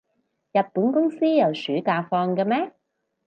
[0.51, 2.73] 日本公司有暑假放嘅咩？